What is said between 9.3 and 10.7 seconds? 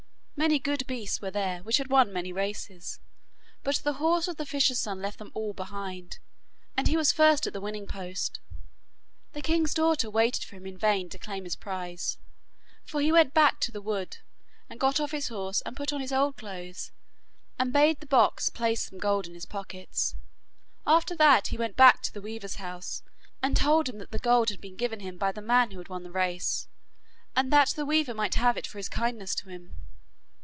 The king's daughter waited for him